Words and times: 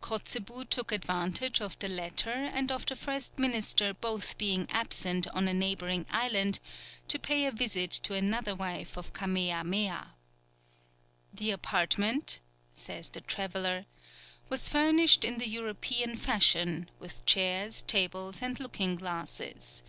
Kotzebue 0.00 0.64
took 0.68 0.90
advantage 0.90 1.60
of 1.60 1.78
the 1.78 1.86
latter 1.86 2.32
and 2.32 2.72
of 2.72 2.84
the 2.84 2.96
first 2.96 3.38
minister 3.38 3.94
both 3.94 4.36
being 4.36 4.66
absent 4.70 5.28
on 5.28 5.46
a 5.46 5.54
neighbouring 5.54 6.04
island, 6.10 6.58
to 7.06 7.16
pay 7.16 7.44
a 7.46 7.52
visit 7.52 7.92
to 7.92 8.14
another 8.14 8.56
wife 8.56 8.96
of 8.96 9.12
Kamea 9.12 9.62
Mea. 9.64 10.00
"The 11.32 11.52
apartment," 11.52 12.40
says 12.74 13.08
the 13.10 13.20
traveller, 13.20 13.86
"was 14.48 14.68
furnished 14.68 15.24
in 15.24 15.38
the 15.38 15.46
European 15.48 16.16
fashion, 16.16 16.90
with 16.98 17.24
chairs, 17.24 17.80
tables, 17.82 18.42
and 18.42 18.58
looking 18.58 18.96
glasses. 18.96 19.84